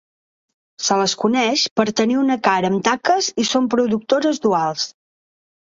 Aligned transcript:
Se 0.85 0.95
les 1.01 1.13
coneix 1.25 1.65
per 1.81 1.85
tenir 2.01 2.17
una 2.23 2.39
cara 2.49 2.73
amb 2.75 2.85
taques 2.89 3.31
i 3.45 3.49
són 3.53 3.73
productores 3.77 4.45
duals. 4.49 4.93